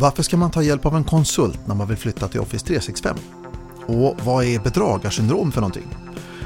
Varför 0.00 0.22
ska 0.22 0.36
man 0.36 0.50
ta 0.50 0.62
hjälp 0.62 0.86
av 0.86 0.96
en 0.96 1.04
konsult 1.04 1.66
när 1.66 1.74
man 1.74 1.88
vill 1.88 1.96
flytta 1.96 2.28
till 2.28 2.40
Office 2.40 2.66
365? 2.66 3.16
Och 3.86 4.16
vad 4.24 4.44
är 4.44 4.60
bedragarsyndrom 4.60 5.52
för 5.52 5.60
någonting? 5.60 5.96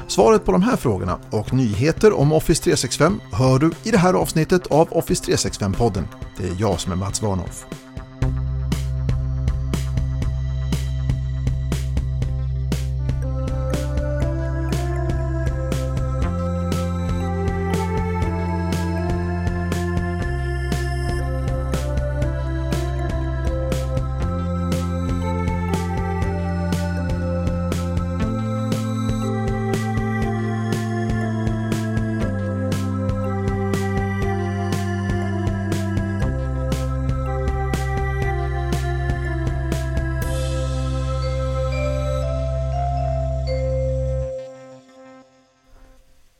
Svaret 0.07 0.45
på 0.45 0.51
de 0.51 0.61
här 0.61 0.75
frågorna 0.75 1.19
och 1.29 1.53
nyheter 1.53 2.13
om 2.13 2.33
Office 2.33 2.63
365 2.63 3.19
hör 3.31 3.59
du 3.59 3.71
i 3.83 3.91
det 3.91 3.97
här 3.97 4.13
avsnittet 4.13 4.67
av 4.67 4.87
Office 4.91 5.23
365-podden. 5.31 6.03
Det 6.37 6.43
är 6.43 6.55
jag 6.59 6.79
som 6.79 6.91
är 6.91 6.95
Mats 6.95 7.21
Warnhoff. 7.21 7.65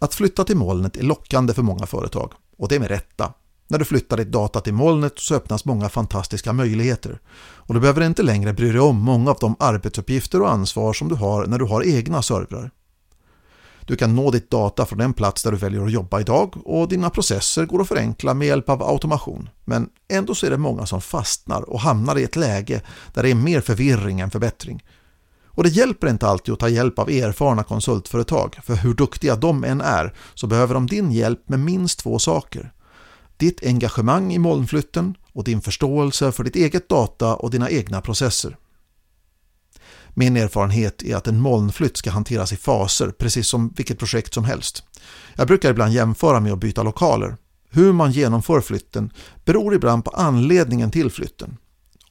Att 0.04 0.14
flytta 0.14 0.44
till 0.44 0.58
molnet 0.58 0.98
är 0.98 1.04
lockande 1.04 1.54
för 1.54 1.62
många 1.62 1.86
företag 1.86 2.34
och 2.58 2.68
det 2.68 2.76
är 2.76 2.80
med 2.80 2.90
rätta. 2.90 3.34
När 3.68 3.80
du 3.80 3.86
flyttar 3.86 4.18
ditt 4.18 4.32
data 4.32 4.62
till 4.62 4.74
molnet 4.74 5.14
så 5.16 5.36
öppnas 5.36 5.66
många 5.66 5.90
fantastiska 5.90 6.54
möjligheter 6.54 7.20
och 7.38 7.74
du 7.74 7.80
behöver 7.80 8.02
inte 8.02 8.24
längre 8.24 8.54
bry 8.54 8.72
dig 8.72 8.80
om 8.80 8.96
många 8.96 9.32
av 9.32 9.38
de 9.40 9.56
arbetsuppgifter 9.60 10.42
och 10.42 10.52
ansvar 10.52 10.94
som 10.94 11.08
du 11.08 11.16
har 11.16 11.46
när 11.46 11.60
du 11.60 11.66
har 11.66 11.88
egna 11.88 12.22
servrar. 12.22 12.72
Du 13.86 13.96
kan 13.96 14.16
nå 14.16 14.32
ditt 14.32 14.50
data 14.50 14.86
från 14.86 15.00
den 15.00 15.14
plats 15.14 15.44
där 15.44 15.52
du 15.52 15.58
väljer 15.58 15.86
att 15.86 15.92
jobba 15.92 16.22
idag 16.22 16.56
och 16.66 16.88
dina 16.88 17.10
processer 17.10 17.66
går 17.66 17.82
att 17.82 17.88
förenkla 17.88 18.34
med 18.34 18.48
hjälp 18.48 18.70
av 18.70 18.84
automation. 18.84 19.50
Men 19.66 19.90
ändå 20.08 20.36
så 20.36 20.46
är 20.46 20.50
det 20.50 20.58
många 20.58 20.86
som 20.86 21.02
fastnar 21.02 21.70
och 21.70 21.80
hamnar 21.80 22.20
i 22.20 22.24
ett 22.24 22.36
läge 22.36 22.82
där 23.14 23.24
det 23.24 23.32
är 23.32 23.36
mer 23.36 23.62
förvirring 23.62 24.20
än 24.20 24.32
förbättring 24.32 24.84
och 25.56 25.64
det 25.64 25.70
hjälper 25.70 26.08
inte 26.08 26.28
alltid 26.28 26.54
att 26.54 26.60
ta 26.60 26.70
hjälp 26.70 27.00
av 27.00 27.10
erfarna 27.10 27.64
konsultföretag, 27.64 28.60
för 28.64 28.76
hur 28.76 28.94
duktiga 28.94 29.36
de 29.36 29.64
än 29.64 29.82
är 29.82 30.14
så 30.34 30.48
behöver 30.48 30.74
de 30.74 30.88
din 30.88 31.12
hjälp 31.12 31.50
med 31.50 31.60
minst 31.60 32.00
två 32.00 32.20
saker. 32.20 32.74
Ditt 33.38 33.66
engagemang 33.66 34.34
i 34.34 34.40
molnflytten 34.40 35.16
och 35.34 35.44
din 35.44 35.62
förståelse 35.62 36.32
för 36.32 36.44
ditt 36.44 36.56
eget 36.56 36.90
data 36.90 37.36
och 37.36 37.52
dina 37.52 37.70
egna 37.70 38.02
processer. 38.02 38.58
Min 40.16 40.38
erfarenhet 40.38 41.04
är 41.04 41.16
att 41.16 41.28
en 41.28 41.40
molnflytt 41.40 41.98
ska 41.98 42.12
hanteras 42.12 42.54
i 42.54 42.56
faser, 42.56 43.12
precis 43.12 43.48
som 43.48 43.74
vilket 43.76 44.00
projekt 44.00 44.34
som 44.34 44.44
helst. 44.44 44.84
Jag 45.36 45.48
brukar 45.48 45.70
ibland 45.70 45.94
jämföra 45.94 46.40
med 46.40 46.54
att 46.54 46.60
byta 46.60 46.84
lokaler. 46.84 47.38
Hur 47.70 47.94
man 47.94 48.12
genomför 48.12 48.62
flytten 48.62 49.12
beror 49.46 49.76
ibland 49.76 50.06
på 50.06 50.12
anledningen 50.12 50.92
till 50.92 51.12
flytten 51.12 51.58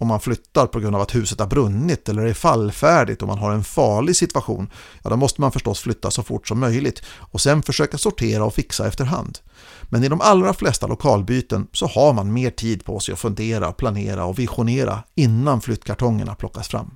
om 0.03 0.09
man 0.09 0.21
flyttar 0.21 0.67
på 0.67 0.81
grund 0.81 0.97
av 0.97 1.03
att 1.03 1.15
huset 1.15 1.41
har 1.41 1.47
brunnit 1.47 2.09
eller 2.09 2.23
är 2.23 2.35
fallfärdigt 2.35 3.23
och 3.23 3.29
man 3.29 3.39
har 3.39 3.53
en 3.53 3.65
farlig 3.65 4.17
situation, 4.17 4.71
ja 5.03 5.11
då 5.11 5.17
måste 5.17 5.41
man 5.41 5.53
förstås 5.53 5.81
flytta 5.81 6.11
så 6.11 6.23
fort 6.23 6.49
som 6.49 6.61
möjligt 6.61 7.03
och 7.09 7.41
sen 7.41 7.63
försöka 7.63 7.99
sortera 7.99 8.45
och 8.45 8.55
fixa 8.55 8.89
efterhand. 8.89 9.39
Men 9.83 10.05
i 10.05 10.09
de 10.09 10.21
allra 10.21 10.55
flesta 10.55 10.87
lokalbyten 10.87 11.67
så 11.73 11.87
har 11.87 12.13
man 12.13 12.33
mer 12.33 12.51
tid 12.51 12.85
på 12.85 13.01
sig 13.01 13.13
att 13.13 13.19
fundera, 13.19 13.73
planera 13.73 14.25
och 14.25 14.39
visionera 14.39 15.05
innan 15.15 15.61
flyttkartongerna 15.61 16.35
plockas 16.35 16.69
fram. 16.69 16.95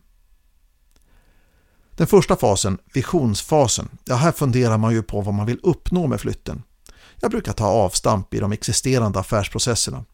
Den 1.97 2.07
första 2.07 2.37
fasen, 2.37 2.79
visionsfasen, 2.95 3.89
ja 4.05 4.17
här 4.17 4.33
funderar 4.33 4.79
man 4.79 4.93
ju 4.93 5.03
på 5.03 5.21
vad 5.21 5.35
man 5.35 5.47
vill 5.47 5.61
uppnå 5.63 6.07
med 6.07 6.21
flytten. 6.21 6.63
Jag 7.21 7.31
brukar 7.31 7.53
ta 7.53 7.67
avstamp 7.67 8.35
i 8.35 8.39
de 8.39 8.53
existerande 8.53 9.19
affärsprocesserna 9.19 10.05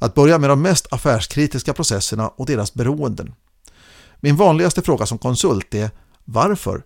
att 0.00 0.14
börja 0.14 0.38
med 0.38 0.50
de 0.50 0.62
mest 0.62 0.92
affärskritiska 0.92 1.72
processerna 1.72 2.28
och 2.28 2.46
deras 2.46 2.74
beroenden. 2.74 3.34
Min 4.20 4.36
vanligaste 4.36 4.82
fråga 4.82 5.06
som 5.06 5.18
konsult 5.18 5.74
är 5.74 5.90
varför? 6.24 6.82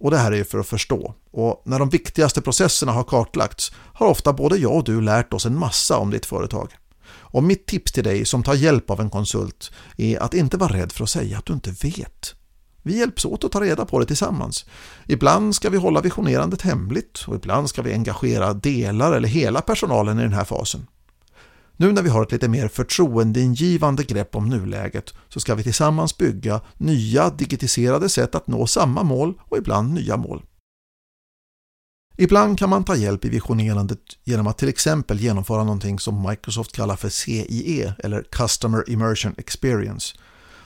Och 0.00 0.10
det 0.10 0.18
här 0.18 0.32
är 0.32 0.36
ju 0.36 0.44
för 0.44 0.58
att 0.58 0.66
förstå. 0.66 1.14
Och 1.30 1.62
när 1.64 1.78
de 1.78 1.88
viktigaste 1.88 2.40
processerna 2.40 2.92
har 2.92 3.04
kartlagts 3.04 3.72
har 3.74 4.06
ofta 4.06 4.32
både 4.32 4.56
jag 4.56 4.76
och 4.76 4.84
du 4.84 5.00
lärt 5.00 5.32
oss 5.32 5.46
en 5.46 5.58
massa 5.58 5.98
om 5.98 6.10
ditt 6.10 6.26
företag. 6.26 6.72
Och 7.10 7.42
mitt 7.42 7.66
tips 7.66 7.92
till 7.92 8.04
dig 8.04 8.24
som 8.24 8.42
tar 8.42 8.54
hjälp 8.54 8.90
av 8.90 9.00
en 9.00 9.10
konsult 9.10 9.70
är 9.96 10.22
att 10.22 10.34
inte 10.34 10.56
vara 10.56 10.72
rädd 10.72 10.92
för 10.92 11.04
att 11.04 11.10
säga 11.10 11.38
att 11.38 11.46
du 11.46 11.52
inte 11.52 11.70
vet. 11.70 12.34
Vi 12.82 12.98
hjälps 12.98 13.24
åt 13.24 13.44
att 13.44 13.52
ta 13.52 13.60
reda 13.60 13.84
på 13.84 13.98
det 13.98 14.06
tillsammans. 14.06 14.64
Ibland 15.06 15.54
ska 15.54 15.70
vi 15.70 15.76
hålla 15.76 16.00
visionerandet 16.00 16.62
hemligt 16.62 17.24
och 17.26 17.34
ibland 17.34 17.68
ska 17.68 17.82
vi 17.82 17.92
engagera 17.92 18.52
delar 18.52 19.12
eller 19.12 19.28
hela 19.28 19.60
personalen 19.60 20.18
i 20.18 20.22
den 20.22 20.32
här 20.32 20.44
fasen. 20.44 20.86
Nu 21.80 21.92
när 21.92 22.02
vi 22.02 22.08
har 22.08 22.22
ett 22.22 22.32
lite 22.32 22.48
mer 22.48 22.68
förtroendeingivande 22.68 24.04
grepp 24.04 24.36
om 24.36 24.48
nuläget 24.48 25.14
så 25.28 25.40
ska 25.40 25.54
vi 25.54 25.62
tillsammans 25.62 26.18
bygga 26.18 26.60
nya 26.76 27.30
digitiserade 27.30 28.08
sätt 28.08 28.34
att 28.34 28.46
nå 28.46 28.66
samma 28.66 29.02
mål 29.02 29.40
och 29.40 29.58
ibland 29.58 29.94
nya 29.94 30.16
mål. 30.16 30.42
Ibland 32.16 32.58
kan 32.58 32.70
man 32.70 32.84
ta 32.84 32.96
hjälp 32.96 33.24
i 33.24 33.28
visionerandet 33.28 33.98
genom 34.24 34.46
att 34.46 34.58
till 34.58 34.68
exempel 34.68 35.20
genomföra 35.20 35.64
någonting 35.64 35.98
som 35.98 36.28
Microsoft 36.28 36.72
kallar 36.72 36.96
för 36.96 37.08
CIE 37.08 37.94
eller 37.98 38.22
Customer 38.22 38.90
Immersion 38.90 39.34
Experience. 39.38 40.16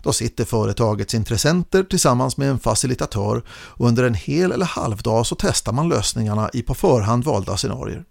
Då 0.03 0.13
sitter 0.13 0.45
företagets 0.45 1.15
intressenter 1.15 1.85
tillsammans 1.85 2.37
med 2.37 2.51
en 2.51 2.59
facilitatör 2.59 3.43
och 3.49 3.87
under 3.89 4.05
en 4.05 4.15
hel 4.15 4.53
eller 4.53 4.67
halvdag 4.67 5.27
så 5.27 5.37
testar 5.39 5.73
man 5.73 5.89
lösningarna 5.89 6.51
i 6.53 6.63
på 6.63 6.75
förhand 6.75 7.25
valda 7.25 7.57
scenarier. 7.57 8.05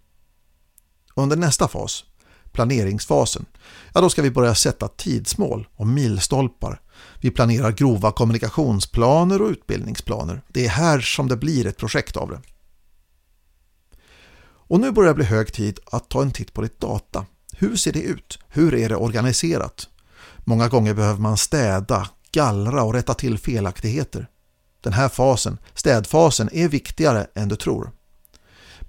Under 1.15 1.37
nästa 1.37 1.67
fas, 1.67 2.03
planeringsfasen, 2.51 3.45
ja 3.93 4.01
då 4.01 4.09
ska 4.09 4.21
vi 4.21 4.31
börja 4.31 4.55
sätta 4.55 4.87
tidsmål 4.87 5.67
och 5.75 5.87
milstolpar. 5.87 6.81
Vi 7.19 7.31
planerar 7.31 7.71
grova 7.71 8.11
kommunikationsplaner 8.11 9.41
och 9.41 9.49
utbildningsplaner. 9.49 10.41
Det 10.47 10.65
är 10.65 10.69
här 10.69 10.99
som 10.99 11.27
det 11.27 11.37
blir 11.37 11.67
ett 11.67 11.77
projekt 11.77 12.17
av 12.17 12.29
det. 12.29 12.41
Och 14.71 14.79
nu 14.79 14.91
börjar 14.91 15.09
det 15.09 15.15
bli 15.15 15.25
hög 15.25 15.53
tid 15.53 15.79
att 15.85 16.09
ta 16.09 16.21
en 16.21 16.31
titt 16.31 16.53
på 16.53 16.61
ditt 16.61 16.79
data. 16.79 17.25
Hur 17.53 17.75
ser 17.75 17.93
det 17.93 18.01
ut? 18.01 18.39
Hur 18.47 18.73
är 18.75 18.89
det 18.89 18.95
organiserat? 18.95 19.89
Många 20.37 20.67
gånger 20.67 20.93
behöver 20.93 21.19
man 21.19 21.37
städa, 21.37 22.09
gallra 22.31 22.83
och 22.83 22.93
rätta 22.93 23.13
till 23.13 23.37
felaktigheter. 23.37 24.27
Den 24.81 24.93
här 24.93 25.09
fasen, 25.09 25.57
städfasen, 25.73 26.49
är 26.53 26.67
viktigare 26.67 27.27
än 27.35 27.47
du 27.47 27.55
tror. 27.55 27.91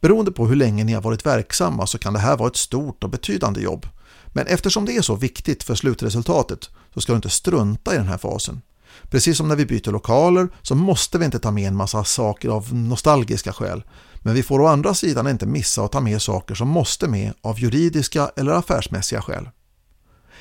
Beroende 0.02 0.32
på 0.32 0.46
hur 0.46 0.56
länge 0.56 0.84
ni 0.84 0.92
har 0.92 1.02
varit 1.02 1.26
verksamma 1.26 1.86
så 1.86 1.98
kan 1.98 2.12
det 2.12 2.18
här 2.18 2.36
vara 2.36 2.48
ett 2.48 2.56
stort 2.56 3.04
och 3.04 3.10
betydande 3.10 3.60
jobb. 3.60 3.86
Men 4.26 4.46
eftersom 4.46 4.84
det 4.84 4.96
är 4.96 5.02
så 5.02 5.14
viktigt 5.14 5.62
för 5.62 5.74
slutresultatet 5.74 6.70
så 6.94 7.00
ska 7.00 7.12
du 7.12 7.16
inte 7.16 7.30
strunta 7.30 7.94
i 7.94 7.96
den 7.96 8.08
här 8.08 8.18
fasen. 8.18 8.62
Precis 9.10 9.36
som 9.36 9.48
när 9.48 9.56
vi 9.56 9.66
byter 9.66 9.90
lokaler 9.90 10.48
så 10.62 10.74
måste 10.74 11.18
vi 11.18 11.24
inte 11.24 11.38
ta 11.38 11.50
med 11.50 11.68
en 11.68 11.76
massa 11.76 12.04
saker 12.04 12.48
av 12.48 12.74
nostalgiska 12.74 13.52
skäl. 13.52 13.82
Men 14.16 14.34
vi 14.34 14.42
får 14.42 14.60
å 14.60 14.66
andra 14.66 14.94
sidan 14.94 15.28
inte 15.28 15.46
missa 15.46 15.84
att 15.84 15.92
ta 15.92 16.00
med 16.00 16.22
saker 16.22 16.54
som 16.54 16.68
måste 16.68 17.08
med 17.08 17.32
av 17.40 17.60
juridiska 17.60 18.30
eller 18.36 18.52
affärsmässiga 18.52 19.22
skäl. 19.22 19.48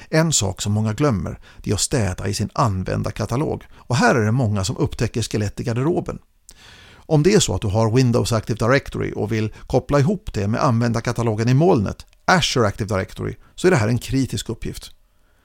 En 0.09 0.33
sak 0.33 0.61
som 0.61 0.73
många 0.73 0.93
glömmer 0.93 1.39
är 1.63 1.73
att 1.73 1.79
städa 1.79 2.27
i 2.27 2.33
sin 2.33 2.49
användarkatalog. 2.53 3.63
och 3.73 3.95
här 3.95 4.15
är 4.15 4.25
det 4.25 4.31
många 4.31 4.63
som 4.63 4.77
upptäcker 4.77 5.21
skelett 5.21 5.59
i 5.59 5.63
garderoben. 5.63 6.19
Om 7.11 7.23
det 7.23 7.33
är 7.33 7.39
så 7.39 7.55
att 7.55 7.61
du 7.61 7.67
har 7.67 7.91
Windows 7.91 8.31
Active 8.31 8.57
Directory 8.57 9.11
och 9.15 9.31
vill 9.31 9.53
koppla 9.67 9.99
ihop 9.99 10.33
det 10.33 10.47
med 10.47 10.63
användarkatalogen 10.63 11.49
i 11.49 11.53
molnet, 11.53 12.05
Azure 12.25 12.67
Active 12.67 12.95
Directory, 12.95 13.35
så 13.55 13.67
är 13.67 13.71
det 13.71 13.77
här 13.77 13.87
en 13.87 13.97
kritisk 13.97 14.49
uppgift. 14.49 14.91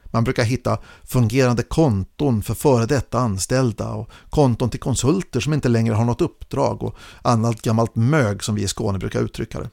Man 0.04 0.24
brukar 0.24 0.44
hitta 0.44 0.78
fungerande 1.04 1.62
konton 1.62 2.42
för 2.42 2.54
före 2.54 2.86
detta 2.86 3.18
anställda 3.18 3.88
och 3.88 4.10
konton 4.30 4.70
till 4.70 4.80
konsulter 4.80 5.40
som 5.40 5.52
inte 5.52 5.68
längre 5.68 5.94
har 5.94 6.04
något 6.04 6.20
uppdrag 6.20 6.82
och 6.82 6.96
annat 7.22 7.62
gammalt 7.62 7.96
mög 7.96 8.42
som 8.42 8.54
vi 8.54 8.62
i 8.62 8.68
Skåne 8.68 8.98
brukar 8.98 9.20
uttrycka 9.20 9.60
det. 9.60 9.70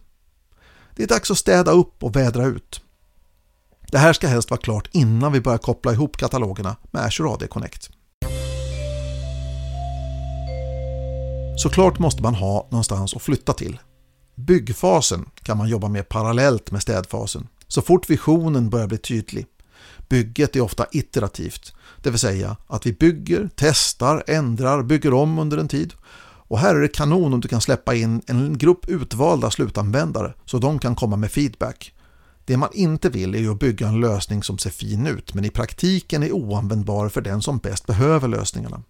Det 0.95 1.03
är 1.03 1.07
dags 1.07 1.31
att 1.31 1.37
städa 1.37 1.71
upp 1.71 2.03
och 2.03 2.15
vädra 2.15 2.45
ut. 2.45 2.81
Det 3.91 3.97
här 3.97 4.13
ska 4.13 4.27
helst 4.27 4.49
vara 4.49 4.61
klart 4.61 4.89
innan 4.91 5.31
vi 5.31 5.41
börjar 5.41 5.57
koppla 5.57 5.93
ihop 5.93 6.17
katalogerna 6.17 6.75
med 6.91 7.03
Azure 7.03 7.29
AD 7.29 7.47
Connect. 7.47 7.89
Såklart 11.55 11.99
måste 11.99 12.23
man 12.23 12.35
ha 12.35 12.67
någonstans 12.71 13.15
att 13.15 13.21
flytta 13.21 13.53
till. 13.53 13.79
Byggfasen 14.35 15.25
kan 15.43 15.57
man 15.57 15.69
jobba 15.69 15.87
med 15.87 16.09
parallellt 16.09 16.71
med 16.71 16.81
städfasen. 16.81 17.47
Så 17.67 17.81
fort 17.81 18.09
visionen 18.09 18.69
börjar 18.69 18.87
bli 18.87 18.97
tydlig. 18.97 19.45
Bygget 20.09 20.55
är 20.55 20.61
ofta 20.61 20.85
iterativt, 20.91 21.73
det 22.03 22.09
vill 22.09 22.19
säga 22.19 22.57
att 22.67 22.85
vi 22.85 22.93
bygger, 22.93 23.49
testar, 23.55 24.23
ändrar, 24.27 24.83
bygger 24.83 25.13
om 25.13 25.39
under 25.39 25.57
en 25.57 25.67
tid. 25.67 25.93
Och 26.47 26.59
här 26.59 26.75
är 26.75 26.81
det 26.81 26.87
kanon 26.87 27.33
om 27.33 27.41
du 27.41 27.47
kan 27.47 27.61
släppa 27.61 27.95
in 27.95 28.21
en 28.27 28.57
grupp 28.57 28.89
utvalda 28.89 29.51
slutanvändare 29.51 30.33
så 30.45 30.57
de 30.57 30.79
kan 30.79 30.95
komma 30.95 31.15
med 31.15 31.31
feedback. 31.31 31.93
Det 32.45 32.57
man 32.57 32.69
inte 32.73 33.09
vill 33.09 33.35
är 33.35 33.39
ju 33.39 33.51
att 33.51 33.59
bygga 33.59 33.87
en 33.87 34.01
lösning 34.01 34.43
som 34.43 34.57
ser 34.57 34.69
fin 34.69 35.07
ut 35.07 35.33
men 35.33 35.45
i 35.45 35.49
praktiken 35.49 36.23
är 36.23 36.31
oanvändbar 36.31 37.09
för 37.09 37.21
den 37.21 37.41
som 37.41 37.57
bäst 37.57 37.85
behöver 37.85 38.27
lösningarna. 38.27 38.83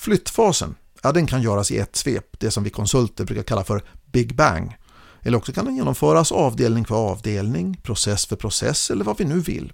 Flyttfasen, 0.00 0.74
ja, 1.02 1.12
den 1.12 1.26
kan 1.26 1.42
göras 1.42 1.70
i 1.70 1.78
ett 1.78 1.96
svep, 1.96 2.40
det 2.40 2.50
som 2.50 2.64
vi 2.64 2.70
konsulter 2.70 3.24
brukar 3.24 3.42
kalla 3.42 3.64
för 3.64 3.84
Big 4.04 4.36
Bang. 4.36 4.76
Eller 5.20 5.38
också 5.38 5.52
kan 5.52 5.64
den 5.64 5.76
genomföras 5.76 6.32
avdelning 6.32 6.84
för 6.84 6.94
avdelning, 6.94 7.80
process 7.82 8.26
för 8.26 8.36
process 8.36 8.90
eller 8.90 9.04
vad 9.04 9.18
vi 9.18 9.24
nu 9.24 9.40
vill. 9.40 9.72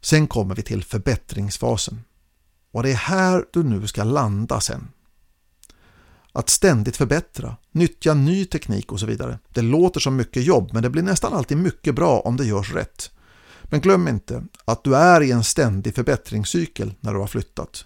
Sen 0.00 0.26
kommer 0.26 0.54
vi 0.54 0.62
till 0.62 0.84
förbättringsfasen. 0.84 2.00
Och 2.72 2.82
det 2.82 2.90
är 2.90 2.96
här 2.96 3.44
du 3.52 3.62
nu 3.62 3.86
ska 3.86 4.04
landa 4.04 4.60
sen. 4.60 4.88
Att 6.32 6.48
ständigt 6.48 6.96
förbättra, 6.96 7.56
nyttja 7.70 8.14
ny 8.14 8.44
teknik 8.44 8.92
och 8.92 9.00
så 9.00 9.06
vidare. 9.06 9.38
Det 9.48 9.62
låter 9.62 10.00
som 10.00 10.16
mycket 10.16 10.44
jobb 10.44 10.70
men 10.72 10.82
det 10.82 10.90
blir 10.90 11.02
nästan 11.02 11.32
alltid 11.32 11.56
mycket 11.56 11.94
bra 11.94 12.20
om 12.20 12.36
det 12.36 12.44
görs 12.44 12.72
rätt. 12.74 13.10
Men 13.70 13.80
glöm 13.80 14.08
inte 14.08 14.44
att 14.64 14.84
du 14.84 14.96
är 14.96 15.20
i 15.22 15.30
en 15.30 15.44
ständig 15.44 15.94
förbättringscykel 15.94 16.94
när 17.00 17.14
du 17.14 17.20
har 17.20 17.26
flyttat. 17.26 17.84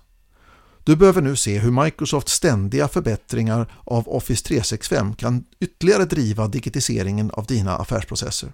Du 0.85 0.97
behöver 0.97 1.23
nu 1.23 1.37
se 1.37 1.59
hur 1.59 1.85
Microsofts 1.85 2.33
ständiga 2.33 2.89
förbättringar 2.89 3.73
av 3.85 4.09
Office 4.09 4.45
365 4.45 5.15
kan 5.15 5.45
ytterligare 5.61 6.05
driva 6.05 6.49
digitiseringen 6.49 7.31
av 7.31 7.47
dina 7.47 7.77
affärsprocesser. 7.77 8.53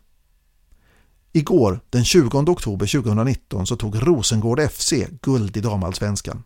Igår, 1.32 1.80
den 1.90 2.04
20 2.04 2.38
oktober 2.38 2.86
2019, 2.86 3.66
så 3.66 3.76
tog 3.76 4.06
Rosengård 4.06 4.60
FC 4.70 4.92
guld 5.22 5.56
i 5.56 5.60
damallsvenskan. 5.60 6.42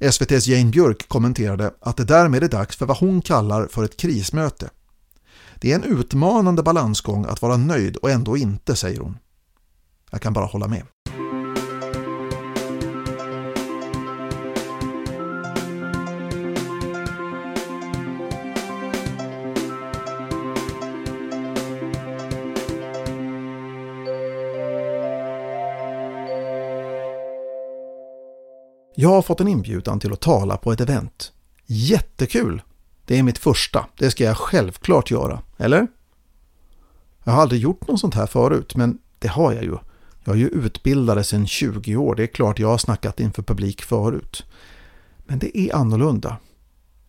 SVTs 0.00 0.46
Jane 0.46 0.70
Björk 0.70 1.08
kommenterade 1.08 1.74
att 1.80 1.96
det 1.96 2.04
därmed 2.04 2.44
är 2.44 2.48
dags 2.48 2.76
för 2.76 2.86
vad 2.86 2.96
hon 2.96 3.22
kallar 3.22 3.66
för 3.66 3.84
ett 3.84 3.96
krismöte. 3.96 4.70
Det 5.54 5.72
är 5.72 5.74
en 5.74 5.84
utmanande 5.84 6.62
balansgång 6.62 7.24
att 7.24 7.42
vara 7.42 7.56
nöjd 7.56 7.96
och 7.96 8.10
ändå 8.10 8.36
inte, 8.36 8.76
säger 8.76 9.00
hon. 9.00 9.18
Jag 10.10 10.20
kan 10.20 10.32
bara 10.32 10.46
hålla 10.46 10.68
med. 10.68 10.82
Jag 28.94 29.08
har 29.08 29.22
fått 29.22 29.40
en 29.40 29.48
inbjudan 29.48 30.00
till 30.00 30.12
att 30.12 30.20
tala 30.20 30.56
på 30.56 30.72
ett 30.72 30.80
event. 30.80 31.32
Jättekul! 31.66 32.62
Det 33.04 33.18
är 33.18 33.22
mitt 33.22 33.38
första. 33.38 33.86
Det 33.98 34.10
ska 34.10 34.24
jag 34.24 34.36
självklart 34.36 35.10
göra, 35.10 35.42
eller? 35.56 35.86
Jag 37.24 37.32
har 37.32 37.42
aldrig 37.42 37.60
gjort 37.60 37.88
något 37.88 38.00
sånt 38.00 38.14
här 38.14 38.26
förut, 38.26 38.76
men 38.76 38.98
det 39.18 39.28
har 39.28 39.52
jag 39.52 39.64
ju. 39.64 39.76
Jag 40.24 40.34
är 40.34 40.38
ju 40.38 40.48
utbildare 40.48 41.24
sedan 41.24 41.46
20 41.46 41.96
år. 41.96 42.14
Det 42.14 42.22
är 42.22 42.26
klart 42.26 42.58
jag 42.58 42.68
har 42.68 42.78
snackat 42.78 43.20
inför 43.20 43.42
publik 43.42 43.82
förut. 43.82 44.44
Men 45.18 45.38
det 45.38 45.58
är 45.58 45.76
annorlunda. 45.76 46.36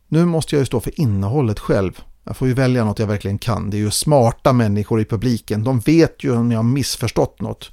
Nu 0.07 0.25
måste 0.25 0.55
jag 0.55 0.59
ju 0.59 0.65
stå 0.65 0.79
för 0.79 1.01
innehållet 1.01 1.59
själv. 1.59 2.01
Jag 2.23 2.37
får 2.37 2.47
ju 2.47 2.53
välja 2.53 2.83
något 2.83 2.99
jag 2.99 3.07
verkligen 3.07 3.37
kan. 3.37 3.69
Det 3.69 3.77
är 3.77 3.79
ju 3.79 3.91
smarta 3.91 4.53
människor 4.53 5.01
i 5.01 5.05
publiken. 5.05 5.63
De 5.63 5.79
vet 5.79 6.23
ju 6.23 6.31
om 6.31 6.51
jag 6.51 6.59
har 6.59 6.63
missförstått 6.63 7.41
något. 7.41 7.71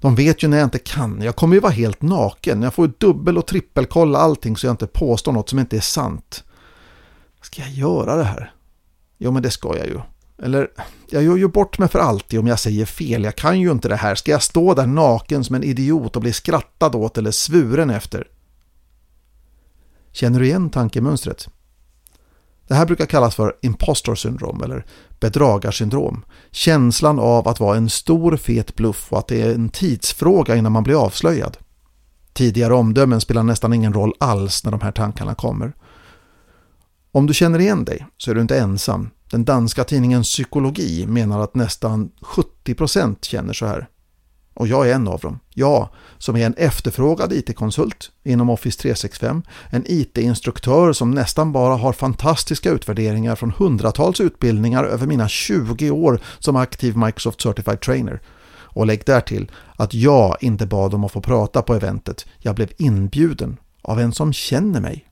De 0.00 0.14
vet 0.14 0.42
ju 0.42 0.48
när 0.48 0.56
jag 0.56 0.66
inte 0.66 0.78
kan. 0.78 1.22
Jag 1.22 1.36
kommer 1.36 1.54
ju 1.54 1.60
vara 1.60 1.72
helt 1.72 2.02
naken. 2.02 2.62
Jag 2.62 2.74
får 2.74 2.86
ju 2.86 2.92
dubbel 2.98 3.38
och 3.38 3.46
trippelkolla 3.46 4.18
allting 4.18 4.56
så 4.56 4.66
jag 4.66 4.72
inte 4.72 4.86
påstår 4.86 5.32
något 5.32 5.48
som 5.48 5.58
inte 5.58 5.76
är 5.76 5.80
sant. 5.80 6.44
Ska 7.42 7.62
jag 7.62 7.70
göra 7.70 8.16
det 8.16 8.24
här? 8.24 8.52
Jo, 9.18 9.30
men 9.30 9.42
det 9.42 9.50
ska 9.50 9.76
jag 9.76 9.86
ju. 9.86 10.00
Eller, 10.42 10.68
jag 11.10 11.22
gör 11.22 11.36
ju 11.36 11.48
bort 11.48 11.78
mig 11.78 11.88
för 11.88 11.98
alltid 11.98 12.40
om 12.40 12.46
jag 12.46 12.58
säger 12.58 12.86
fel. 12.86 13.24
Jag 13.24 13.36
kan 13.36 13.60
ju 13.60 13.70
inte 13.70 13.88
det 13.88 13.96
här. 13.96 14.14
Ska 14.14 14.30
jag 14.30 14.42
stå 14.42 14.74
där 14.74 14.86
naken 14.86 15.44
som 15.44 15.54
en 15.54 15.64
idiot 15.64 16.16
och 16.16 16.22
bli 16.22 16.32
skrattad 16.32 16.94
åt 16.94 17.18
eller 17.18 17.30
svuren 17.30 17.90
efter? 17.90 18.28
Känner 20.12 20.40
du 20.40 20.46
igen 20.46 20.70
tankemönstret? 20.70 21.48
Det 22.68 22.74
här 22.74 22.86
brukar 22.86 23.06
kallas 23.06 23.34
för 23.34 23.56
impostor 23.62 24.14
syndrom 24.14 24.62
eller 24.62 24.86
bedragarsyndrom. 25.20 26.24
Känslan 26.50 27.18
av 27.18 27.48
att 27.48 27.60
vara 27.60 27.76
en 27.76 27.90
stor 27.90 28.36
fet 28.36 28.76
bluff 28.76 29.12
och 29.12 29.18
att 29.18 29.28
det 29.28 29.42
är 29.42 29.54
en 29.54 29.68
tidsfråga 29.68 30.56
innan 30.56 30.72
man 30.72 30.82
blir 30.82 31.04
avslöjad. 31.04 31.56
Tidigare 32.32 32.74
omdömen 32.74 33.20
spelar 33.20 33.42
nästan 33.42 33.72
ingen 33.72 33.92
roll 33.92 34.12
alls 34.20 34.64
när 34.64 34.70
de 34.70 34.80
här 34.80 34.92
tankarna 34.92 35.34
kommer. 35.34 35.72
Om 37.12 37.26
du 37.26 37.34
känner 37.34 37.58
igen 37.58 37.84
dig 37.84 38.06
så 38.16 38.30
är 38.30 38.34
du 38.34 38.40
inte 38.40 38.58
ensam. 38.58 39.10
Den 39.30 39.44
danska 39.44 39.84
tidningen 39.84 40.22
Psykologi 40.22 41.06
menar 41.06 41.40
att 41.40 41.54
nästan 41.54 42.10
70% 42.20 43.16
känner 43.22 43.52
så 43.52 43.66
här. 43.66 43.88
Och 44.54 44.66
jag 44.66 44.88
är 44.90 44.94
en 44.94 45.08
av 45.08 45.20
dem. 45.20 45.38
Jag 45.54 45.88
som 46.18 46.36
är 46.36 46.46
en 46.46 46.54
efterfrågad 46.54 47.32
IT-konsult 47.32 48.10
inom 48.24 48.50
Office 48.50 48.78
365, 48.80 49.42
en 49.70 49.84
IT-instruktör 49.86 50.92
som 50.92 51.10
nästan 51.10 51.52
bara 51.52 51.76
har 51.76 51.92
fantastiska 51.92 52.70
utvärderingar 52.70 53.36
från 53.36 53.50
hundratals 53.50 54.20
utbildningar 54.20 54.84
över 54.84 55.06
mina 55.06 55.28
20 55.28 55.90
år 55.90 56.20
som 56.38 56.56
aktiv 56.56 56.96
Microsoft 56.96 57.40
Certified 57.40 57.80
Trainer. 57.80 58.20
Och 58.48 58.86
lägg 58.86 59.02
därtill 59.06 59.50
att 59.76 59.94
jag 59.94 60.36
inte 60.40 60.66
bad 60.66 60.94
om 60.94 61.04
att 61.04 61.12
få 61.12 61.20
prata 61.20 61.62
på 61.62 61.74
eventet. 61.74 62.26
Jag 62.38 62.54
blev 62.54 62.72
inbjuden 62.78 63.56
av 63.82 64.00
en 64.00 64.12
som 64.12 64.32
känner 64.32 64.80
mig. 64.80 65.08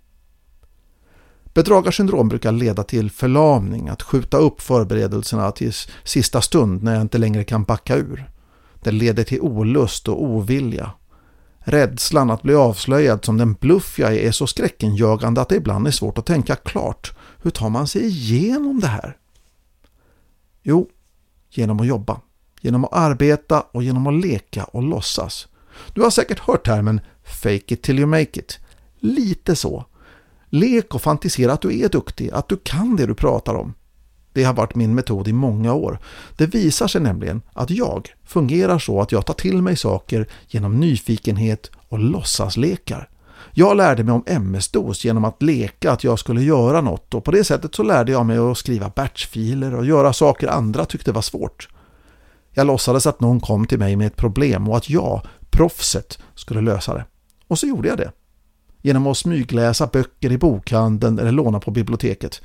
Bedragarsyndrom 1.54 2.28
brukar 2.28 2.52
leda 2.52 2.82
till 2.82 3.10
förlamning, 3.10 3.88
att 3.88 4.02
skjuta 4.02 4.36
upp 4.36 4.60
förberedelserna 4.60 5.50
till 5.50 5.72
sista 6.04 6.40
stund 6.40 6.82
när 6.82 6.92
jag 6.92 7.02
inte 7.02 7.18
längre 7.18 7.44
kan 7.44 7.64
backa 7.64 7.96
ur. 7.96 8.30
Det 8.80 8.90
leder 8.90 9.24
till 9.24 9.40
olust 9.40 10.08
och 10.08 10.22
ovilja. 10.22 10.90
Rädslan 11.58 12.30
att 12.30 12.42
bli 12.42 12.54
avslöjad 12.54 13.24
som 13.24 13.38
den 13.38 13.54
bluff 13.54 13.98
jag 13.98 14.12
är 14.14 14.18
är 14.18 14.32
så 14.32 14.46
skräckenjagande 14.46 15.40
att 15.40 15.48
det 15.48 15.56
ibland 15.56 15.86
är 15.86 15.90
svårt 15.90 16.18
att 16.18 16.26
tänka 16.26 16.56
klart. 16.56 17.12
Hur 17.42 17.50
tar 17.50 17.68
man 17.68 17.86
sig 17.86 18.04
igenom 18.06 18.80
det 18.80 18.86
här? 18.86 19.16
Jo, 20.62 20.88
genom 21.50 21.80
att 21.80 21.86
jobba. 21.86 22.20
Genom 22.60 22.84
att 22.84 22.92
arbeta 22.92 23.60
och 23.60 23.82
genom 23.82 24.06
att 24.06 24.26
leka 24.26 24.64
och 24.64 24.82
låtsas. 24.82 25.48
Du 25.94 26.02
har 26.02 26.10
säkert 26.10 26.38
hört 26.38 26.66
termen 26.66 27.00
“fake 27.24 27.74
it 27.74 27.82
till 27.82 27.98
you 27.98 28.06
make 28.06 28.40
it”. 28.40 28.58
Lite 28.98 29.56
så. 29.56 29.84
Lek 30.54 30.94
och 30.94 31.02
fantisera 31.02 31.52
att 31.52 31.60
du 31.60 31.80
är 31.80 31.88
duktig, 31.88 32.30
att 32.32 32.48
du 32.48 32.56
kan 32.56 32.96
det 32.96 33.06
du 33.06 33.14
pratar 33.14 33.54
om. 33.54 33.74
Det 34.32 34.44
har 34.44 34.54
varit 34.54 34.74
min 34.74 34.94
metod 34.94 35.28
i 35.28 35.32
många 35.32 35.74
år. 35.74 35.98
Det 36.36 36.46
visar 36.46 36.88
sig 36.88 37.00
nämligen 37.00 37.42
att 37.52 37.70
jag 37.70 38.14
fungerar 38.24 38.78
så 38.78 39.00
att 39.00 39.12
jag 39.12 39.26
tar 39.26 39.34
till 39.34 39.62
mig 39.62 39.76
saker 39.76 40.28
genom 40.48 40.80
nyfikenhet 40.80 41.70
och 41.88 41.98
låtsaslekar. 41.98 43.08
Jag 43.52 43.76
lärde 43.76 44.04
mig 44.04 44.14
om 44.14 44.24
MS-DOS 44.26 45.04
genom 45.04 45.24
att 45.24 45.42
leka 45.42 45.92
att 45.92 46.04
jag 46.04 46.18
skulle 46.18 46.42
göra 46.42 46.80
något 46.80 47.14
och 47.14 47.24
på 47.24 47.30
det 47.30 47.44
sättet 47.44 47.74
så 47.74 47.82
lärde 47.82 48.12
jag 48.12 48.26
mig 48.26 48.38
att 48.38 48.58
skriva 48.58 48.92
batchfiler 48.96 49.74
och 49.74 49.86
göra 49.86 50.12
saker 50.12 50.48
andra 50.48 50.84
tyckte 50.84 51.12
var 51.12 51.22
svårt. 51.22 51.68
Jag 52.52 52.66
låtsades 52.66 53.06
att 53.06 53.20
någon 53.20 53.40
kom 53.40 53.66
till 53.66 53.78
mig 53.78 53.96
med 53.96 54.06
ett 54.06 54.16
problem 54.16 54.68
och 54.68 54.76
att 54.76 54.90
jag, 54.90 55.20
proffset, 55.50 56.18
skulle 56.34 56.60
lösa 56.60 56.94
det. 56.94 57.04
Och 57.48 57.58
så 57.58 57.66
gjorde 57.66 57.88
jag 57.88 57.98
det. 57.98 58.12
Genom 58.86 59.06
att 59.06 59.18
smygläsa 59.18 59.86
böcker 59.86 60.32
i 60.32 60.38
bokhandeln 60.38 61.18
eller 61.18 61.32
låna 61.32 61.60
på 61.60 61.70
biblioteket. 61.70 62.42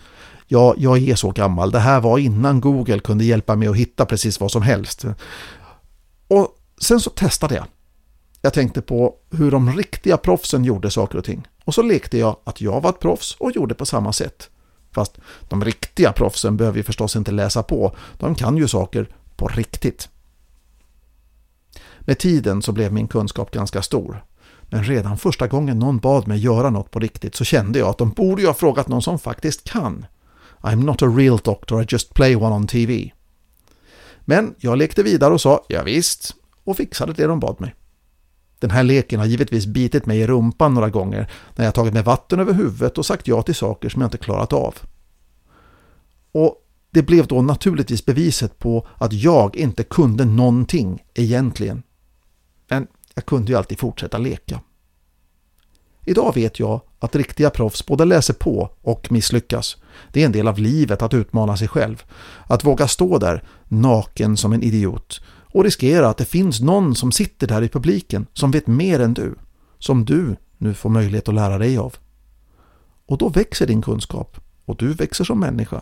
Ja, 0.48 0.74
jag 0.78 1.10
är 1.10 1.16
så 1.16 1.32
gammal. 1.32 1.72
Det 1.72 1.80
här 1.80 2.00
var 2.00 2.18
innan 2.18 2.62
Google 2.62 3.00
kunde 3.00 3.24
hjälpa 3.24 3.56
mig 3.56 3.68
att 3.68 3.76
hitta 3.76 4.06
precis 4.06 4.40
vad 4.40 4.52
som 4.52 4.62
helst. 4.62 5.06
Och 6.28 6.48
sen 6.82 7.00
så 7.00 7.10
testade 7.10 7.56
jag. 7.56 7.66
Jag 8.42 8.54
tänkte 8.54 8.82
på 8.82 9.16
hur 9.32 9.52
de 9.52 9.76
riktiga 9.78 10.18
proffsen 10.18 10.66
gjorde 10.66 10.92
saker 10.92 11.18
och 11.18 11.26
ting. 11.26 11.48
Och 11.66 11.74
så 11.74 11.82
lekte 11.82 12.18
jag 12.18 12.38
att 12.44 12.62
jag 12.62 12.82
var 12.82 12.90
ett 12.90 13.00
proffs 13.00 13.36
och 13.40 13.52
gjorde 13.52 13.76
på 13.76 13.86
samma 13.86 14.14
sätt. 14.14 14.50
Fast 14.92 15.18
de 15.50 15.66
riktiga 15.66 16.12
proffsen 16.12 16.58
behöver 16.58 16.78
ju 16.78 16.84
förstås 16.84 17.16
inte 17.16 17.32
läsa 17.32 17.64
på. 17.64 17.96
De 18.18 18.36
kan 18.36 18.58
ju 18.58 18.68
saker 18.68 19.10
på 19.36 19.48
riktigt. 19.48 20.10
Med 22.00 22.18
tiden 22.18 22.62
så 22.62 22.72
blev 22.72 22.94
min 22.94 23.08
kunskap 23.08 23.52
ganska 23.52 23.82
stor. 23.82 24.24
Men 24.70 24.84
redan 24.84 25.18
första 25.18 25.48
gången 25.48 25.80
någon 25.80 25.98
bad 25.98 26.28
mig 26.28 26.40
göra 26.40 26.70
något 26.70 26.92
på 26.92 27.00
riktigt 27.00 27.36
så 27.36 27.44
kände 27.44 27.80
jag 27.80 27.90
att 27.90 27.98
de 27.98 28.10
borde 28.10 28.42
ju 28.42 28.48
ha 28.48 28.54
frågat 28.54 28.88
någon 28.88 29.02
som 29.02 29.20
faktiskt 29.20 29.64
kan. 29.64 30.06
I'm 30.62 30.84
not 30.84 31.02
a 31.02 31.08
real 31.08 31.38
doctor, 31.38 31.82
I 31.82 31.86
just 31.90 32.14
play 32.14 32.36
one 32.36 32.56
on 32.56 32.68
TV. 32.68 33.12
Men 34.20 34.56
jag 34.58 34.78
lekte 34.78 35.04
vidare 35.04 35.34
och 35.34 35.42
sa 35.42 35.66
ja, 35.68 35.84
visst 35.84 36.36
och 36.64 36.78
fixade 36.78 37.14
det 37.14 37.28
de 37.28 37.40
bad 37.40 37.62
mig. 37.62 37.76
Den 38.60 38.72
här 38.72 38.84
leken 38.84 39.20
har 39.20 39.28
givetvis 39.28 39.66
bitit 39.66 40.06
mig 40.06 40.20
i 40.20 40.28
rumpan 40.28 40.74
några 40.74 40.90
gånger 40.90 41.32
när 41.56 41.66
jag 41.66 41.74
tagit 41.74 41.94
mig 41.94 42.04
vatten 42.04 42.40
över 42.40 42.54
huvudet 42.54 42.98
och 42.98 43.06
sagt 43.06 43.28
ja 43.28 43.42
till 43.42 43.56
saker 43.56 43.90
som 43.90 44.02
jag 44.02 44.08
inte 44.08 44.18
klarat 44.18 44.54
av. 44.54 44.76
Och 46.32 46.56
det 46.92 47.04
blev 47.04 47.28
då 47.28 47.42
naturligtvis 47.42 48.06
beviset 48.06 48.60
på 48.60 48.88
att 48.98 49.14
jag 49.14 49.56
inte 49.56 49.84
kunde 49.84 50.26
någonting 50.26 51.04
egentligen. 51.14 51.84
Men 52.70 52.88
jag 53.16 53.26
kunde 53.26 53.52
ju 53.52 53.58
alltid 53.58 53.80
fortsätta 53.80 54.18
leka. 54.18 54.62
Idag 56.06 56.36
vet 56.36 56.60
jag 56.60 56.82
att 57.00 57.16
riktiga 57.16 57.50
proffs 57.50 57.86
både 57.86 58.06
läser 58.06 58.34
på 58.34 58.70
och 58.82 59.12
misslyckas. 59.12 59.78
Det 60.12 60.22
är 60.22 60.26
en 60.26 60.32
del 60.32 60.48
av 60.48 60.60
livet 60.60 61.02
att 61.02 61.14
utmana 61.14 61.58
sig 61.58 61.68
själv. 61.68 62.04
Att 62.48 62.66
våga 62.66 62.88
stå 62.88 63.18
där, 63.18 63.44
naken 63.68 64.38
som 64.38 64.54
en 64.54 64.64
idiot 64.64 65.22
och 65.52 65.64
riskera 65.64 66.10
att 66.10 66.18
det 66.18 66.26
finns 66.26 66.62
någon 66.62 66.96
som 66.96 67.12
sitter 67.12 67.48
där 67.48 67.62
i 67.62 67.70
publiken 67.70 68.28
som 68.34 68.52
vet 68.52 68.68
mer 68.68 69.00
än 69.00 69.14
du. 69.14 69.36
Som 69.80 70.06
du 70.06 70.36
nu 70.58 70.74
får 70.74 70.90
möjlighet 70.90 71.30
att 71.30 71.36
lära 71.36 71.58
dig 71.58 71.78
av. 71.78 71.96
Och 73.06 73.18
då 73.18 73.30
växer 73.30 73.68
din 73.68 73.82
kunskap 73.82 74.38
och 74.66 74.76
du 74.76 74.94
växer 74.94 75.24
som 75.24 75.40
människa. 75.40 75.82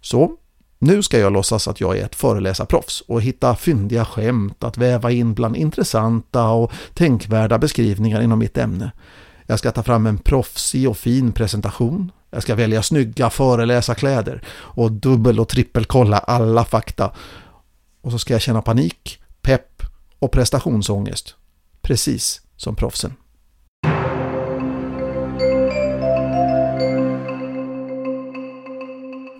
Så, 0.00 0.36
nu 0.82 1.02
ska 1.02 1.18
jag 1.18 1.32
låtsas 1.32 1.68
att 1.68 1.80
jag 1.80 1.98
är 1.98 2.04
ett 2.04 2.14
föreläsarproffs 2.14 3.00
och 3.00 3.22
hitta 3.22 3.56
fyndiga 3.56 4.04
skämt 4.04 4.64
att 4.64 4.78
väva 4.78 5.10
in 5.10 5.34
bland 5.34 5.56
intressanta 5.56 6.48
och 6.48 6.72
tänkvärda 6.94 7.58
beskrivningar 7.58 8.22
inom 8.22 8.38
mitt 8.38 8.58
ämne. 8.58 8.92
Jag 9.46 9.58
ska 9.58 9.70
ta 9.70 9.82
fram 9.82 10.06
en 10.06 10.18
proffsig 10.18 10.88
och 10.88 10.98
fin 10.98 11.32
presentation. 11.32 12.12
Jag 12.30 12.42
ska 12.42 12.54
välja 12.54 12.82
snygga 12.82 13.30
föreläsarkläder 13.30 14.42
och 14.48 14.92
dubbel 14.92 15.40
och 15.40 15.48
trippelkolla 15.48 16.18
alla 16.18 16.64
fakta. 16.64 17.12
Och 18.00 18.12
så 18.12 18.18
ska 18.18 18.34
jag 18.34 18.42
känna 18.42 18.62
panik, 18.62 19.22
pepp 19.40 19.82
och 20.18 20.32
prestationsångest. 20.32 21.34
Precis 21.82 22.40
som 22.56 22.76
proffsen. 22.76 23.14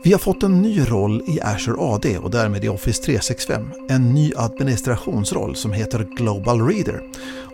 Vi 0.05 0.13
har 0.13 0.19
fått 0.19 0.43
en 0.43 0.63
ny 0.63 0.81
roll 0.81 1.23
i 1.27 1.41
Azure 1.41 1.77
AD 1.79 2.19
och 2.19 2.31
därmed 2.31 2.65
i 2.65 2.69
Office 2.69 3.03
365. 3.03 3.71
En 3.89 4.15
ny 4.15 4.33
administrationsroll 4.37 5.57
som 5.57 5.73
heter 5.73 6.09
Global 6.17 6.69
Reader. 6.69 7.03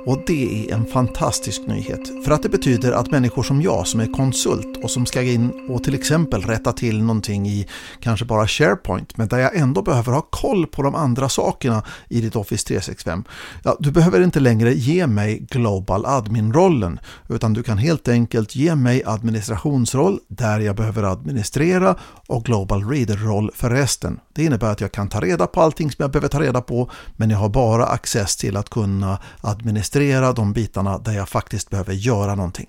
Och 0.09 0.19
det 0.27 0.71
är 0.71 0.75
en 0.75 0.87
fantastisk 0.87 1.67
nyhet 1.67 2.25
för 2.25 2.31
att 2.31 2.43
det 2.43 2.49
betyder 2.49 2.93
att 2.93 3.11
människor 3.11 3.43
som 3.43 3.63
jag 3.63 3.87
som 3.87 4.01
är 4.01 4.07
konsult 4.07 4.77
och 4.83 4.91
som 4.91 5.07
ska 5.07 5.23
in 5.23 5.67
och 5.69 5.85
till 5.85 5.95
exempel 5.95 6.43
rätta 6.43 6.73
till 6.73 7.03
någonting 7.03 7.49
i 7.49 7.67
kanske 8.01 8.25
bara 8.25 8.47
SharePoint 8.47 9.17
men 9.17 9.29
där 9.29 9.39
jag 9.39 9.57
ändå 9.57 9.83
behöver 9.83 10.13
ha 10.13 10.21
koll 10.21 10.67
på 10.67 10.83
de 10.83 10.95
andra 10.95 11.29
sakerna 11.29 11.83
i 12.09 12.21
ditt 12.21 12.37
Office 12.37 12.67
365. 12.67 13.25
Ja, 13.65 13.77
du 13.81 13.91
behöver 13.91 14.25
inte 14.25 14.41
längre 14.41 14.75
ge 14.75 15.07
mig 15.07 15.47
Global 15.51 16.07
Admin-rollen 16.07 17.01
utan 17.29 17.53
du 17.53 17.63
kan 17.63 17.79
helt 17.79 18.09
enkelt 18.09 18.57
ge 18.57 18.75
mig 18.75 19.03
administrationsroll 19.07 20.19
där 20.29 20.61
jag 20.61 20.77
behöver 20.77 21.03
administrera 21.03 21.97
och 22.27 22.45
Global 22.45 22.91
Reader-roll 22.91 23.51
för 23.55 23.71
resten. 23.71 24.21
Det 24.39 24.45
innebär 24.45 24.73
att 24.73 24.81
jag 24.81 24.93
kan 24.93 25.09
ta 25.09 25.21
reda 25.21 25.47
på 25.47 25.61
allting 25.61 25.91
som 25.91 26.03
jag 26.03 26.11
behöver 26.11 26.29
ta 26.29 26.41
reda 26.41 26.61
på 26.61 26.91
men 27.17 27.31
jag 27.31 27.39
har 27.39 27.49
bara 27.49 27.87
access 27.87 28.37
till 28.37 28.57
att 28.57 28.71
kunna 28.71 29.19
administrera 29.41 30.33
de 30.33 30.53
bitarna 30.53 30.99
där 30.99 31.13
jag 31.13 31.29
faktiskt 31.29 31.71
behöver 31.71 31.93
göra 31.93 32.35
någonting. 32.35 32.67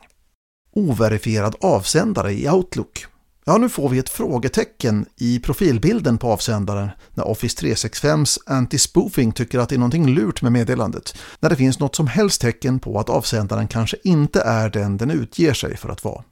Overifierad 0.75 1.55
avsändare 1.61 2.33
i 2.33 2.49
Outlook. 2.49 3.05
Ja, 3.45 3.57
nu 3.57 3.69
får 3.69 3.89
vi 3.89 3.99
ett 3.99 4.09
frågetecken 4.09 5.05
i 5.17 5.39
profilbilden 5.39 6.17
på 6.17 6.31
avsändaren 6.31 6.89
när 7.13 7.27
Office 7.27 7.65
365s 7.65 8.37
anti-spoofing 8.45 9.31
tycker 9.31 9.59
att 9.59 9.69
det 9.69 9.75
är 9.75 9.79
någonting 9.79 10.09
lurt 10.15 10.41
med 10.41 10.51
meddelandet. 10.51 11.17
När 11.39 11.49
det 11.49 11.55
finns 11.55 11.79
något 11.79 11.95
som 11.95 12.07
helst 12.07 12.41
tecken 12.41 12.79
på 12.79 12.99
att 12.99 13.09
avsändaren 13.09 13.67
kanske 13.67 13.97
inte 14.03 14.41
är 14.41 14.69
den 14.69 14.97
den 14.97 15.11
utger 15.11 15.53
sig 15.53 15.77
för 15.77 15.89
att 15.89 16.03
vara. 16.03 16.23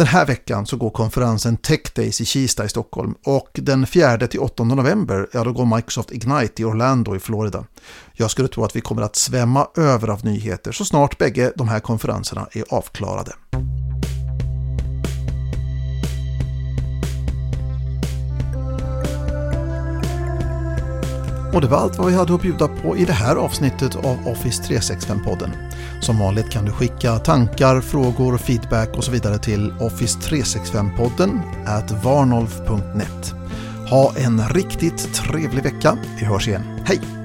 Den 0.00 0.06
här 0.06 0.26
veckan 0.26 0.66
så 0.66 0.76
går 0.76 0.90
konferensen 0.90 1.56
Tech 1.56 1.80
Days 1.94 2.20
i 2.20 2.24
Kista 2.24 2.64
i 2.64 2.68
Stockholm 2.68 3.14
och 3.24 3.48
den 3.52 3.86
4-8 3.86 4.64
november 4.64 5.28
ja, 5.32 5.44
då 5.44 5.52
går 5.52 5.76
Microsoft 5.76 6.12
Ignite 6.12 6.62
i 6.62 6.64
Orlando 6.64 7.16
i 7.16 7.18
Florida. 7.18 7.64
Jag 8.12 8.30
skulle 8.30 8.48
tro 8.48 8.64
att 8.64 8.76
vi 8.76 8.80
kommer 8.80 9.02
att 9.02 9.16
svämma 9.16 9.68
över 9.76 10.08
av 10.08 10.24
nyheter 10.24 10.72
så 10.72 10.84
snart 10.84 11.18
bägge 11.18 11.52
de 11.56 11.68
här 11.68 11.80
konferenserna 11.80 12.48
är 12.52 12.64
avklarade. 12.70 13.32
Och 21.60 21.66
det 21.66 21.70
var 21.70 21.78
allt 21.78 21.98
vad 21.98 22.06
vi 22.06 22.14
hade 22.14 22.34
att 22.34 22.42
bjuda 22.42 22.68
på 22.68 22.96
i 22.96 23.04
det 23.04 23.12
här 23.12 23.36
avsnittet 23.36 23.96
av 23.96 24.28
Office 24.28 24.62
365-podden. 24.62 25.50
Som 26.00 26.18
vanligt 26.18 26.50
kan 26.50 26.64
du 26.64 26.72
skicka 26.72 27.18
tankar, 27.18 27.80
frågor, 27.80 28.38
feedback 28.38 28.96
och 28.96 29.04
så 29.04 29.10
vidare 29.10 29.38
till 29.38 29.72
Office365-podden 29.72 31.40
at 31.66 32.04
varnolf.net. 32.04 33.34
Ha 33.90 34.12
en 34.16 34.48
riktigt 34.48 35.14
trevlig 35.14 35.62
vecka. 35.62 35.98
Vi 36.18 36.24
hörs 36.24 36.48
igen. 36.48 36.62
Hej! 36.84 37.19